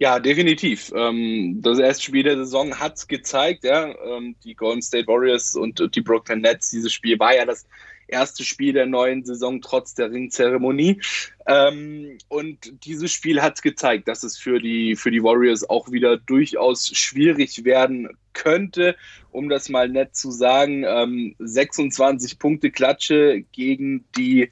Ja, 0.00 0.18
definitiv. 0.18 0.90
Ähm, 0.96 1.60
das 1.60 1.78
erste 1.78 2.04
Spiel 2.04 2.22
der 2.22 2.38
Saison 2.38 2.78
hat 2.78 2.96
es 2.96 3.06
gezeigt, 3.06 3.64
ja. 3.64 3.94
Ähm, 4.02 4.34
die 4.44 4.54
Golden 4.54 4.80
State 4.80 5.06
Warriors 5.06 5.54
und 5.54 5.94
die 5.94 6.00
Brooklyn 6.00 6.40
Nets, 6.40 6.70
dieses 6.70 6.90
Spiel 6.90 7.18
war 7.18 7.36
ja 7.36 7.44
das 7.44 7.66
erste 8.08 8.42
Spiel 8.42 8.72
der 8.72 8.86
neuen 8.86 9.26
Saison 9.26 9.60
trotz 9.60 9.94
der 9.94 10.10
Ringzeremonie. 10.10 11.02
Ähm, 11.46 12.16
und 12.28 12.82
dieses 12.86 13.12
Spiel 13.12 13.42
hat 13.42 13.60
gezeigt, 13.60 14.08
dass 14.08 14.22
es 14.22 14.38
für 14.38 14.58
die, 14.58 14.96
für 14.96 15.10
die 15.10 15.22
Warriors 15.22 15.68
auch 15.68 15.92
wieder 15.92 16.16
durchaus 16.16 16.88
schwierig 16.96 17.66
werden 17.66 18.08
könnte, 18.32 18.96
um 19.32 19.50
das 19.50 19.68
mal 19.68 19.90
nett 19.90 20.16
zu 20.16 20.30
sagen. 20.30 20.82
Ähm, 20.88 21.34
26 21.40 22.38
Punkte 22.38 22.70
Klatsche 22.70 23.44
gegen 23.52 24.06
die, 24.16 24.50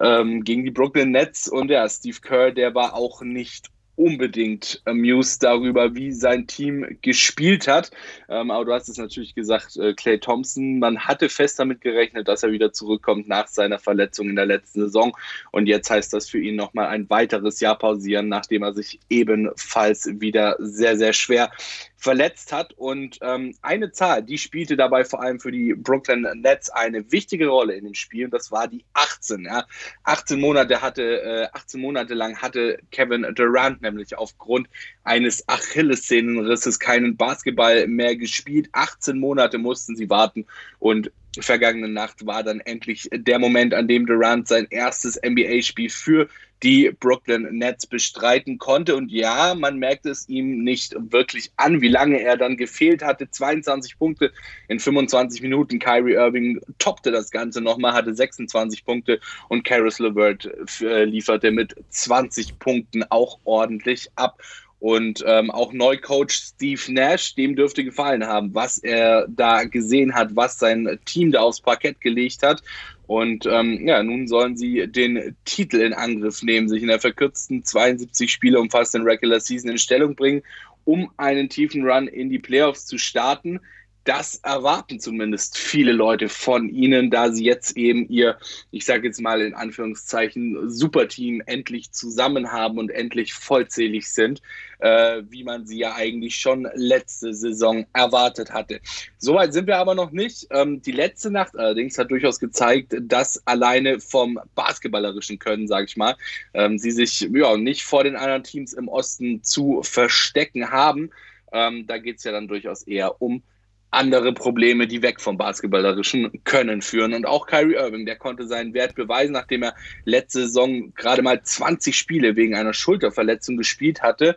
gegen 0.00 0.64
die 0.64 0.70
Brooklyn 0.70 1.10
Nets 1.10 1.48
und 1.48 1.72
ja, 1.72 1.88
Steve 1.88 2.18
Kerr, 2.22 2.52
der 2.52 2.72
war 2.72 2.94
auch 2.94 3.20
nicht 3.22 3.68
unbedingt 3.98 4.80
amused 4.84 5.42
darüber, 5.42 5.94
wie 5.94 6.12
sein 6.12 6.46
Team 6.46 6.98
gespielt 7.02 7.66
hat. 7.66 7.90
Ähm, 8.28 8.50
aber 8.50 8.64
du 8.64 8.72
hast 8.72 8.88
es 8.88 8.96
natürlich 8.96 9.34
gesagt, 9.34 9.76
äh, 9.76 9.92
Clay 9.92 10.18
Thompson, 10.18 10.78
man 10.78 11.00
hatte 11.00 11.28
fest 11.28 11.58
damit 11.58 11.80
gerechnet, 11.80 12.28
dass 12.28 12.44
er 12.44 12.52
wieder 12.52 12.72
zurückkommt 12.72 13.28
nach 13.28 13.48
seiner 13.48 13.80
Verletzung 13.80 14.28
in 14.30 14.36
der 14.36 14.46
letzten 14.46 14.82
Saison. 14.82 15.16
Und 15.50 15.66
jetzt 15.66 15.90
heißt 15.90 16.12
das 16.12 16.28
für 16.28 16.38
ihn 16.38 16.54
nochmal 16.54 16.86
ein 16.86 17.10
weiteres 17.10 17.58
Jahr 17.58 17.76
pausieren, 17.76 18.28
nachdem 18.28 18.62
er 18.62 18.72
sich 18.72 19.00
ebenfalls 19.10 20.08
wieder 20.20 20.56
sehr, 20.60 20.96
sehr 20.96 21.12
schwer 21.12 21.50
verletzt 21.98 22.52
hat. 22.52 22.72
Und 22.74 23.18
ähm, 23.20 23.54
eine 23.60 23.90
Zahl, 23.90 24.22
die 24.22 24.38
spielte 24.38 24.76
dabei 24.76 25.04
vor 25.04 25.20
allem 25.20 25.40
für 25.40 25.50
die 25.50 25.74
Brooklyn 25.74 26.26
Nets 26.40 26.70
eine 26.70 27.10
wichtige 27.10 27.48
Rolle 27.48 27.74
in 27.74 27.84
dem 27.84 27.94
Spiel. 27.94 28.26
Und 28.26 28.30
das 28.34 28.50
war 28.50 28.68
die 28.68 28.84
18. 28.94 29.44
Ja. 29.44 29.66
18 30.04 30.40
Monate 30.40 30.80
hatte, 30.80 31.02
äh, 31.02 31.48
18 31.52 31.80
Monate 31.80 32.14
lang 32.14 32.40
hatte 32.40 32.78
Kevin 32.92 33.26
Durant 33.34 33.82
nämlich 33.82 34.16
aufgrund 34.16 34.68
eines 35.02 35.46
Achillessehnenrisses 35.48 36.78
keinen 36.78 37.16
Basketball 37.16 37.88
mehr 37.88 38.16
gespielt. 38.16 38.68
18 38.72 39.18
Monate 39.18 39.58
mussten 39.58 39.96
sie 39.96 40.08
warten 40.08 40.46
und 40.78 41.10
vergangene 41.40 41.88
Nacht 41.88 42.26
war 42.26 42.42
dann 42.42 42.60
endlich 42.60 43.08
der 43.12 43.38
Moment, 43.38 43.74
an 43.74 43.88
dem 43.88 44.06
Durant 44.06 44.48
sein 44.48 44.66
erstes 44.70 45.18
NBA-Spiel 45.22 45.90
für 45.90 46.28
die 46.62 46.90
Brooklyn 46.98 47.56
Nets 47.56 47.86
bestreiten 47.86 48.58
konnte. 48.58 48.96
Und 48.96 49.10
ja, 49.10 49.54
man 49.54 49.78
merkt 49.78 50.06
es 50.06 50.28
ihm 50.28 50.64
nicht 50.64 50.94
wirklich 50.98 51.52
an, 51.56 51.80
wie 51.80 51.88
lange 51.88 52.20
er 52.20 52.36
dann 52.36 52.56
gefehlt 52.56 53.02
hatte. 53.02 53.30
22 53.30 53.98
Punkte 53.98 54.32
in 54.66 54.80
25 54.80 55.42
Minuten. 55.42 55.78
Kyrie 55.78 56.14
Irving 56.14 56.60
toppte 56.78 57.10
das 57.10 57.30
Ganze 57.30 57.60
nochmal, 57.60 57.92
hatte 57.92 58.14
26 58.14 58.84
Punkte 58.84 59.20
und 59.48 59.64
Karis 59.64 59.98
LeVert 59.98 60.48
äh, 60.80 61.04
lieferte 61.04 61.50
mit 61.50 61.76
20 61.90 62.58
Punkten 62.58 63.04
auch 63.04 63.38
ordentlich 63.44 64.08
ab. 64.16 64.38
Und 64.80 65.24
ähm, 65.26 65.50
auch 65.50 65.72
Neucoach 65.72 66.30
Steve 66.30 66.80
Nash, 66.92 67.34
dem 67.34 67.56
dürfte 67.56 67.82
gefallen 67.82 68.24
haben, 68.24 68.54
was 68.54 68.78
er 68.78 69.26
da 69.28 69.64
gesehen 69.64 70.14
hat, 70.14 70.36
was 70.36 70.58
sein 70.58 70.98
Team 71.04 71.32
da 71.32 71.40
aufs 71.40 71.60
Parkett 71.60 72.00
gelegt 72.00 72.42
hat. 72.42 72.62
Und 73.08 73.46
ähm, 73.46 73.88
ja, 73.88 74.02
nun 74.02 74.28
sollen 74.28 74.56
sie 74.56 74.86
den 74.86 75.34
Titel 75.44 75.80
in 75.80 75.94
Angriff 75.94 76.42
nehmen, 76.42 76.68
sich 76.68 76.82
in 76.82 76.88
der 76.88 77.00
verkürzten 77.00 77.64
72 77.64 78.30
Spiele 78.30 78.60
umfassenden 78.60 79.08
Regular 79.08 79.40
Season 79.40 79.70
in 79.70 79.78
Stellung 79.78 80.14
bringen, 80.14 80.42
um 80.84 81.10
einen 81.16 81.48
tiefen 81.48 81.88
Run 81.88 82.06
in 82.06 82.30
die 82.30 82.38
Playoffs 82.38 82.86
zu 82.86 82.98
starten. 82.98 83.60
Das 84.08 84.36
erwarten 84.36 85.00
zumindest 85.00 85.58
viele 85.58 85.92
Leute 85.92 86.30
von 86.30 86.70
ihnen, 86.70 87.10
da 87.10 87.30
sie 87.30 87.44
jetzt 87.44 87.76
eben 87.76 88.08
ihr, 88.08 88.38
ich 88.70 88.86
sage 88.86 89.06
jetzt 89.06 89.20
mal 89.20 89.42
in 89.42 89.52
Anführungszeichen, 89.52 90.70
Superteam 90.70 91.42
endlich 91.44 91.92
zusammen 91.92 92.50
haben 92.50 92.78
und 92.78 92.90
endlich 92.90 93.34
vollzählig 93.34 94.10
sind, 94.10 94.40
äh, 94.78 95.22
wie 95.28 95.44
man 95.44 95.66
sie 95.66 95.78
ja 95.78 95.94
eigentlich 95.94 96.36
schon 96.36 96.66
letzte 96.74 97.34
Saison 97.34 97.86
erwartet 97.92 98.50
hatte. 98.50 98.80
Soweit 99.18 99.52
sind 99.52 99.66
wir 99.66 99.76
aber 99.76 99.94
noch 99.94 100.10
nicht. 100.10 100.46
Ähm, 100.52 100.80
die 100.80 100.92
letzte 100.92 101.30
Nacht 101.30 101.54
allerdings 101.54 101.98
hat 101.98 102.10
durchaus 102.10 102.40
gezeigt, 102.40 102.96
dass 103.02 103.46
alleine 103.46 104.00
vom 104.00 104.40
basketballerischen 104.54 105.38
Können, 105.38 105.68
sage 105.68 105.84
ich 105.84 105.98
mal, 105.98 106.16
ähm, 106.54 106.78
sie 106.78 106.92
sich 106.92 107.28
ja 107.30 107.56
nicht 107.58 107.82
vor 107.82 108.04
den 108.04 108.16
anderen 108.16 108.42
Teams 108.42 108.72
im 108.72 108.88
Osten 108.88 109.44
zu 109.44 109.82
verstecken 109.82 110.70
haben. 110.70 111.10
Ähm, 111.52 111.86
da 111.86 111.98
geht 111.98 112.16
es 112.16 112.24
ja 112.24 112.32
dann 112.32 112.48
durchaus 112.48 112.84
eher 112.84 113.20
um 113.20 113.42
andere 113.90 114.32
Probleme, 114.32 114.86
die 114.86 115.02
weg 115.02 115.20
vom 115.20 115.38
basketballerischen 115.38 116.44
Können 116.44 116.82
führen. 116.82 117.14
Und 117.14 117.26
auch 117.26 117.46
Kyrie 117.46 117.74
Irving, 117.74 118.06
der 118.06 118.16
konnte 118.16 118.46
seinen 118.46 118.74
Wert 118.74 118.94
beweisen, 118.94 119.32
nachdem 119.32 119.62
er 119.62 119.74
letzte 120.04 120.42
Saison 120.42 120.92
gerade 120.94 121.22
mal 121.22 121.42
20 121.42 121.96
Spiele 121.96 122.36
wegen 122.36 122.54
einer 122.54 122.74
Schulterverletzung 122.74 123.56
gespielt 123.56 124.02
hatte. 124.02 124.36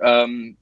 Ähm, 0.00 0.56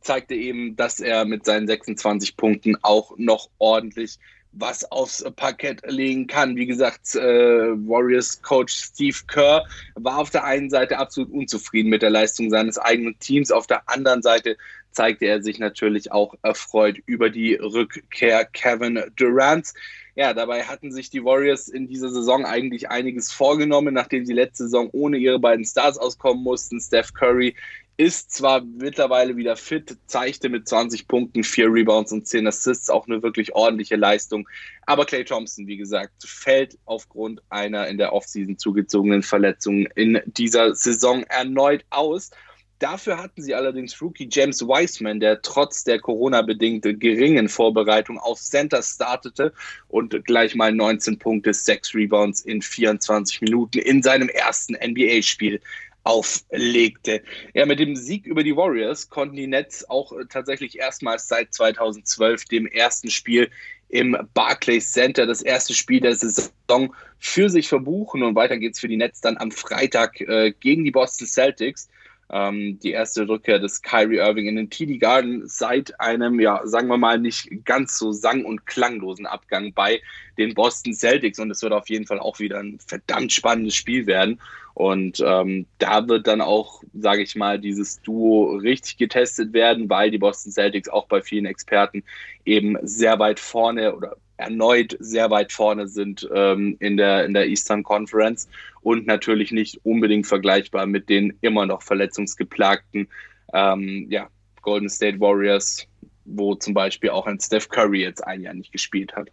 zeigte 0.00 0.34
eben, 0.34 0.76
dass 0.76 1.00
er 1.00 1.24
mit 1.24 1.44
seinen 1.44 1.66
26 1.66 2.36
Punkten 2.36 2.76
auch 2.82 3.12
noch 3.16 3.50
ordentlich 3.58 4.18
was 4.58 4.84
aufs 4.90 5.24
Parkett 5.36 5.80
legen 5.86 6.26
kann. 6.26 6.56
Wie 6.56 6.66
gesagt, 6.66 7.14
äh, 7.14 7.20
Warriors 7.20 8.42
Coach 8.42 8.74
Steve 8.74 9.16
Kerr 9.26 9.64
war 9.94 10.18
auf 10.18 10.30
der 10.30 10.44
einen 10.44 10.70
Seite 10.70 10.98
absolut 10.98 11.30
unzufrieden 11.32 11.90
mit 11.90 12.02
der 12.02 12.10
Leistung 12.10 12.50
seines 12.50 12.78
eigenen 12.78 13.18
Teams, 13.18 13.50
auf 13.50 13.66
der 13.66 13.88
anderen 13.88 14.22
Seite 14.22 14.56
zeigte 14.92 15.26
er 15.26 15.42
sich 15.42 15.58
natürlich 15.58 16.10
auch 16.10 16.34
erfreut 16.42 16.96
über 17.06 17.30
die 17.30 17.54
Rückkehr 17.54 18.44
Kevin 18.46 19.00
Durant. 19.16 19.72
Ja, 20.16 20.34
dabei 20.34 20.64
hatten 20.64 20.90
sich 20.90 21.10
die 21.10 21.24
Warriors 21.24 21.68
in 21.68 21.86
dieser 21.86 22.08
Saison 22.08 22.44
eigentlich 22.44 22.90
einiges 22.90 23.30
vorgenommen, 23.30 23.94
nachdem 23.94 24.26
sie 24.26 24.32
letzte 24.32 24.64
Saison 24.64 24.88
ohne 24.90 25.16
ihre 25.16 25.38
beiden 25.38 25.64
Stars 25.64 25.98
auskommen 25.98 26.42
mussten. 26.42 26.80
Steph 26.80 27.12
Curry 27.12 27.54
ist 27.98 28.32
zwar 28.32 28.62
mittlerweile 28.62 29.36
wieder 29.36 29.56
fit, 29.56 29.98
zeigte 30.06 30.48
mit 30.48 30.68
20 30.68 31.08
Punkten, 31.08 31.42
4 31.42 31.66
Rebounds 31.66 32.12
und 32.12 32.28
10 32.28 32.46
Assists 32.46 32.90
auch 32.90 33.08
eine 33.08 33.24
wirklich 33.24 33.54
ordentliche 33.56 33.96
Leistung. 33.96 34.48
Aber 34.86 35.04
Clay 35.04 35.24
Thompson, 35.24 35.66
wie 35.66 35.76
gesagt, 35.76 36.12
fällt 36.24 36.78
aufgrund 36.84 37.42
einer 37.50 37.88
in 37.88 37.98
der 37.98 38.12
Offseason 38.12 38.56
zugezogenen 38.56 39.24
Verletzung 39.24 39.86
in 39.96 40.22
dieser 40.26 40.76
Saison 40.76 41.24
erneut 41.24 41.84
aus. 41.90 42.30
Dafür 42.78 43.18
hatten 43.18 43.42
sie 43.42 43.56
allerdings 43.56 44.00
Rookie 44.00 44.28
James 44.30 44.62
Wiseman, 44.62 45.18
der 45.18 45.42
trotz 45.42 45.82
der 45.82 45.98
Corona-bedingt 45.98 46.84
geringen 47.00 47.48
Vorbereitung 47.48 48.20
auf 48.20 48.38
Center 48.38 48.80
startete 48.80 49.52
und 49.88 50.24
gleich 50.24 50.54
mal 50.54 50.72
19 50.72 51.18
Punkte, 51.18 51.52
6 51.52 51.96
Rebounds 51.96 52.42
in 52.42 52.62
24 52.62 53.40
Minuten 53.40 53.80
in 53.80 54.04
seinem 54.04 54.28
ersten 54.28 54.74
NBA-Spiel 54.74 55.60
auflegte. 56.04 57.22
Ja, 57.54 57.66
mit 57.66 57.78
dem 57.78 57.96
Sieg 57.96 58.26
über 58.26 58.42
die 58.42 58.56
Warriors 58.56 59.10
konnten 59.10 59.36
die 59.36 59.46
Nets 59.46 59.88
auch 59.88 60.12
tatsächlich 60.28 60.78
erstmals 60.78 61.28
seit 61.28 61.52
2012 61.52 62.44
dem 62.46 62.66
ersten 62.66 63.10
Spiel 63.10 63.50
im 63.88 64.16
Barclays 64.34 64.92
Center 64.92 65.26
das 65.26 65.42
erste 65.42 65.74
Spiel 65.74 66.00
der 66.00 66.14
Saison 66.14 66.94
für 67.18 67.50
sich 67.50 67.68
verbuchen 67.68 68.22
und 68.22 68.34
weiter 68.34 68.58
geht's 68.58 68.80
für 68.80 68.88
die 68.88 68.96
Nets 68.96 69.20
dann 69.20 69.38
am 69.38 69.50
Freitag 69.50 70.20
äh, 70.20 70.52
gegen 70.60 70.84
die 70.84 70.90
Boston 70.90 71.26
Celtics 71.26 71.88
ähm, 72.30 72.78
die 72.80 72.92
erste 72.92 73.28
Rückkehr 73.28 73.58
des 73.58 73.82
Kyrie 73.82 74.18
Irving 74.18 74.46
in 74.46 74.56
den 74.56 74.70
TD 74.70 74.98
Garden 74.98 75.46
seit 75.46 75.98
einem, 76.00 76.40
ja, 76.40 76.60
sagen 76.64 76.88
wir 76.88 76.98
mal, 76.98 77.18
nicht 77.18 77.64
ganz 77.64 77.98
so 77.98 78.12
sang- 78.12 78.44
und 78.44 78.66
klanglosen 78.66 79.26
Abgang 79.26 79.72
bei 79.72 80.02
den 80.36 80.54
Boston 80.54 80.94
Celtics. 80.94 81.38
Und 81.38 81.50
es 81.50 81.62
wird 81.62 81.72
auf 81.72 81.88
jeden 81.88 82.06
Fall 82.06 82.20
auch 82.20 82.38
wieder 82.38 82.58
ein 82.58 82.78
verdammt 82.86 83.32
spannendes 83.32 83.74
Spiel 83.74 84.06
werden. 84.06 84.40
Und 84.74 85.22
ähm, 85.26 85.66
da 85.78 86.06
wird 86.06 86.26
dann 86.26 86.40
auch, 86.40 86.84
sage 86.92 87.22
ich 87.22 87.34
mal, 87.34 87.58
dieses 87.58 88.00
Duo 88.02 88.56
richtig 88.56 88.96
getestet 88.96 89.52
werden, 89.52 89.88
weil 89.90 90.10
die 90.10 90.18
Boston 90.18 90.52
Celtics 90.52 90.88
auch 90.88 91.08
bei 91.08 91.22
vielen 91.22 91.46
Experten 91.46 92.04
eben 92.44 92.76
sehr 92.82 93.18
weit 93.18 93.40
vorne 93.40 93.96
oder 93.96 94.16
erneut 94.38 94.96
sehr 95.00 95.30
weit 95.30 95.52
vorne 95.52 95.88
sind 95.88 96.28
ähm, 96.32 96.76
in, 96.80 96.96
der, 96.96 97.26
in 97.26 97.34
der 97.34 97.48
Eastern 97.48 97.82
Conference 97.82 98.48
und 98.80 99.06
natürlich 99.06 99.52
nicht 99.52 99.80
unbedingt 99.84 100.26
vergleichbar 100.26 100.86
mit 100.86 101.08
den 101.08 101.36
immer 101.42 101.66
noch 101.66 101.82
verletzungsgeplagten 101.82 103.08
ähm, 103.52 104.06
ja, 104.08 104.28
Golden 104.62 104.88
State 104.88 105.20
Warriors, 105.20 105.86
wo 106.24 106.54
zum 106.54 106.72
Beispiel 106.72 107.10
auch 107.10 107.26
ein 107.26 107.40
Steph 107.40 107.68
Curry 107.68 108.02
jetzt 108.02 108.26
ein 108.26 108.40
Jahr 108.40 108.54
nicht 108.54 108.72
gespielt 108.72 109.14
hat. 109.16 109.30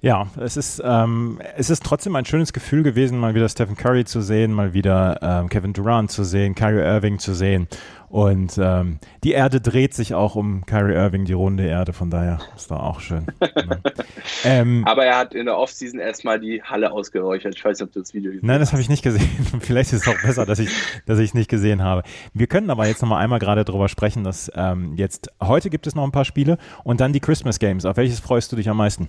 Ja, 0.00 0.28
es 0.40 0.56
ist, 0.56 0.80
ähm, 0.84 1.40
es 1.56 1.70
ist 1.70 1.84
trotzdem 1.84 2.14
ein 2.14 2.24
schönes 2.24 2.52
Gefühl 2.52 2.84
gewesen, 2.84 3.18
mal 3.18 3.34
wieder 3.34 3.48
Stephen 3.48 3.76
Curry 3.76 4.04
zu 4.04 4.20
sehen, 4.20 4.52
mal 4.52 4.72
wieder 4.72 5.18
ähm, 5.20 5.48
Kevin 5.48 5.72
Durant 5.72 6.12
zu 6.12 6.22
sehen, 6.22 6.54
Kyrie 6.54 6.84
Irving 6.84 7.18
zu 7.18 7.34
sehen. 7.34 7.66
Und 8.08 8.56
ähm, 8.62 9.00
die 9.24 9.32
Erde 9.32 9.60
dreht 9.60 9.94
sich 9.94 10.14
auch 10.14 10.36
um 10.36 10.64
Kyrie 10.66 10.94
Irving, 10.94 11.24
die 11.24 11.32
runde 11.32 11.66
Erde, 11.66 11.92
von 11.92 12.10
daher 12.10 12.38
ist 12.54 12.70
da 12.70 12.76
auch 12.76 13.00
schön. 13.00 13.26
ähm, 14.44 14.84
Aber 14.86 15.04
er 15.04 15.18
hat 15.18 15.34
in 15.34 15.46
der 15.46 15.58
Offseason 15.58 15.98
erstmal 15.98 16.38
die 16.38 16.62
Halle 16.62 16.92
ausgeräuchert. 16.92 17.56
Ich 17.56 17.64
weiß 17.64 17.80
nicht, 17.80 17.88
ob 17.88 17.92
du 17.92 17.98
das 17.98 18.14
Video 18.14 18.30
gesehen 18.30 18.42
hast. 18.44 18.46
Nein, 18.46 18.60
das 18.60 18.70
habe 18.70 18.80
ich 18.80 18.88
nicht 18.88 19.02
gesehen. 19.02 19.28
Vielleicht 19.60 19.92
ist 19.92 20.06
es 20.06 20.08
auch 20.08 20.22
besser, 20.22 20.46
dass 20.46 20.60
ich 20.60 20.70
dass 21.06 21.18
ich 21.18 21.30
es 21.30 21.34
nicht 21.34 21.50
gesehen 21.50 21.82
habe. 21.82 22.04
Wir 22.32 22.46
können 22.46 22.70
aber 22.70 22.86
jetzt 22.86 23.02
nochmal 23.02 23.20
einmal 23.20 23.40
gerade 23.40 23.64
darüber 23.64 23.88
sprechen, 23.88 24.22
dass 24.22 24.48
ähm, 24.54 24.94
jetzt 24.94 25.32
heute 25.42 25.70
gibt 25.70 25.88
es 25.88 25.96
noch 25.96 26.04
ein 26.04 26.12
paar 26.12 26.24
Spiele 26.24 26.56
und 26.84 27.00
dann 27.00 27.12
die 27.12 27.20
Christmas 27.20 27.58
Games. 27.58 27.84
Auf 27.84 27.96
welches 27.96 28.20
freust 28.20 28.52
du 28.52 28.56
dich 28.56 28.68
am 28.68 28.76
meisten? 28.76 29.08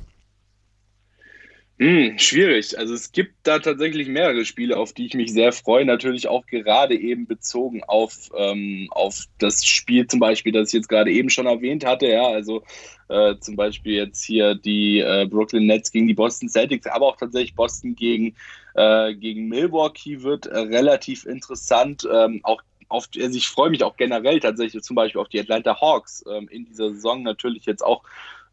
Hm, 1.81 2.19
schwierig. 2.19 2.77
Also 2.77 2.93
es 2.93 3.13
gibt 3.13 3.35
da 3.43 3.59
tatsächlich 3.59 4.09
mehrere 4.09 4.43
Spiele, 4.43 4.75
auf 4.75 4.91
die 4.91 5.05
ich 5.05 5.13
mich 5.13 5.31
sehr 5.31 5.53
freue. 5.53 5.85
Natürlich 5.85 6.27
auch 6.27 6.45
gerade 6.45 6.93
eben 6.93 7.25
bezogen 7.25 7.85
auf, 7.85 8.29
ähm, 8.35 8.89
auf 8.91 9.23
das 9.37 9.65
Spiel 9.65 10.05
zum 10.05 10.19
Beispiel, 10.19 10.51
das 10.51 10.69
ich 10.69 10.73
jetzt 10.73 10.89
gerade 10.89 11.09
eben 11.09 11.29
schon 11.29 11.45
erwähnt 11.45 11.85
hatte. 11.85 12.07
Ja, 12.07 12.27
also 12.27 12.63
äh, 13.07 13.35
zum 13.39 13.55
Beispiel 13.55 13.93
jetzt 13.93 14.25
hier 14.25 14.55
die 14.55 14.99
äh, 14.99 15.25
Brooklyn 15.29 15.67
Nets 15.67 15.89
gegen 15.91 16.07
die 16.07 16.13
Boston 16.13 16.49
Celtics, 16.49 16.85
aber 16.85 17.05
auch 17.07 17.15
tatsächlich 17.15 17.55
Boston 17.55 17.95
gegen, 17.95 18.35
äh, 18.73 19.15
gegen 19.15 19.47
Milwaukee 19.47 20.21
wird 20.21 20.47
äh, 20.47 20.57
relativ 20.59 21.25
interessant. 21.25 22.05
Ähm, 22.11 22.41
auch 22.43 22.61
auf, 22.89 23.07
also 23.17 23.37
ich 23.37 23.47
freue 23.47 23.69
mich 23.69 23.83
auch 23.85 23.95
generell 23.95 24.41
tatsächlich 24.41 24.83
zum 24.83 24.97
Beispiel 24.97 25.21
auf 25.21 25.29
die 25.29 25.39
Atlanta 25.39 25.79
Hawks 25.79 26.25
ähm, 26.29 26.49
in 26.49 26.65
dieser 26.65 26.89
Saison 26.89 27.23
natürlich 27.23 27.65
jetzt 27.65 27.85
auch 27.85 28.03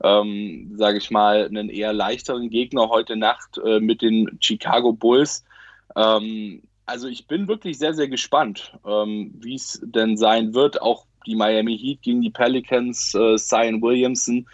ähm, 0.02 0.72
sage 0.76 0.98
ich 0.98 1.10
mal, 1.10 1.46
einen 1.46 1.70
eher 1.70 1.92
leichteren 1.92 2.50
Gegner 2.50 2.88
heute 2.88 3.16
Nacht 3.16 3.58
äh, 3.64 3.80
mit 3.80 4.02
den 4.02 4.38
Chicago 4.40 4.92
Bulls. 4.92 5.44
Ähm, 5.96 6.62
also 6.84 7.08
ich 7.08 7.26
bin 7.26 7.48
wirklich 7.48 7.78
sehr, 7.78 7.94
sehr 7.94 8.08
gespannt, 8.08 8.72
ähm, 8.86 9.32
wie 9.40 9.54
es 9.54 9.80
denn 9.82 10.16
sein 10.16 10.54
wird. 10.54 10.80
Auch 10.80 11.06
die 11.26 11.34
Miami 11.34 11.76
Heat 11.76 12.02
gegen 12.02 12.22
die 12.22 12.30
Pelicans, 12.30 13.14
äh, 13.14 13.36
Williamson 13.82 14.46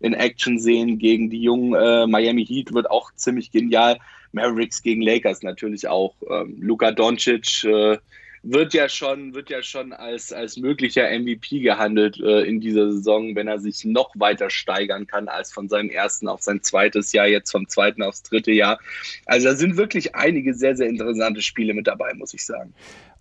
in 0.00 0.14
Action 0.14 0.58
sehen 0.58 0.98
gegen 0.98 1.30
die 1.30 1.42
jungen 1.42 1.74
äh, 1.74 2.06
Miami 2.06 2.44
Heat 2.44 2.72
wird 2.72 2.90
auch 2.90 3.12
ziemlich 3.14 3.50
genial. 3.50 3.98
Mavericks 4.32 4.82
gegen 4.82 5.02
Lakers 5.02 5.42
natürlich 5.42 5.88
auch. 5.88 6.14
Ähm, 6.28 6.56
Luka 6.60 6.92
Doncic 6.92 7.64
äh, 7.64 7.98
wird 8.42 8.72
ja 8.72 8.88
schon, 8.88 9.34
wird 9.34 9.50
ja 9.50 9.62
schon 9.62 9.92
als, 9.92 10.32
als 10.32 10.56
möglicher 10.56 11.10
MVP 11.10 11.60
gehandelt 11.60 12.18
äh, 12.20 12.42
in 12.42 12.60
dieser 12.60 12.90
Saison, 12.90 13.36
wenn 13.36 13.48
er 13.48 13.58
sich 13.58 13.84
noch 13.84 14.12
weiter 14.14 14.48
steigern 14.48 15.06
kann 15.06 15.28
als 15.28 15.52
von 15.52 15.68
seinem 15.68 15.90
ersten 15.90 16.26
auf 16.26 16.40
sein 16.40 16.62
zweites 16.62 17.12
Jahr, 17.12 17.26
jetzt 17.26 17.50
vom 17.50 17.68
zweiten 17.68 18.02
aufs 18.02 18.22
dritte 18.22 18.52
Jahr. 18.52 18.80
Also 19.26 19.48
da 19.48 19.54
sind 19.54 19.76
wirklich 19.76 20.14
einige 20.14 20.54
sehr, 20.54 20.74
sehr 20.74 20.88
interessante 20.88 21.42
Spiele 21.42 21.74
mit 21.74 21.86
dabei, 21.86 22.14
muss 22.14 22.32
ich 22.32 22.44
sagen. 22.44 22.72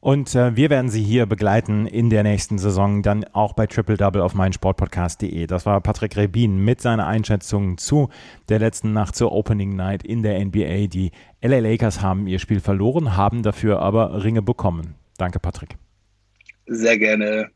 Und 0.01 0.33
äh, 0.33 0.55
wir 0.55 0.69
werden 0.69 0.89
Sie 0.89 1.03
hier 1.03 1.25
begleiten 1.25 1.85
in 1.85 2.09
der 2.09 2.23
nächsten 2.23 2.57
Saison, 2.57 3.01
dann 3.01 3.25
auch 3.33 3.53
bei 3.53 3.67
Triple 3.67 3.97
Double 3.97 4.21
auf 4.21 4.33
meinsportpodcast.de. 4.33 5.45
Das 5.45 5.65
war 5.65 5.81
Patrick 5.81 6.15
Rebin 6.15 6.63
mit 6.63 6.81
seiner 6.81 7.05
Einschätzung 7.05 7.77
zu 7.77 8.09
der 8.47 8.59
letzten 8.59 8.93
Nacht 8.93 9.15
zur 9.17 9.33
Opening 9.33 9.75
Night 9.75 10.03
in 10.03 10.23
der 10.23 10.43
NBA. 10.43 10.87
Die 10.87 11.11
LA 11.41 11.59
Lakers 11.59 12.01
haben 12.01 12.27
ihr 12.27 12.39
Spiel 12.39 12.61
verloren, 12.61 13.17
haben 13.17 13.43
dafür 13.43 13.81
aber 13.81 14.23
Ringe 14.23 14.41
bekommen. 14.41 14.95
Danke, 15.17 15.39
Patrick. 15.39 15.75
Sehr 16.65 16.97
gerne. 16.97 17.49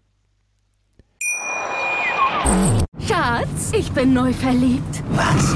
Schatz, 3.08 3.72
ich 3.72 3.90
bin 3.94 4.14
neu 4.14 4.34
verliebt. 4.34 5.02
Was? 5.12 5.56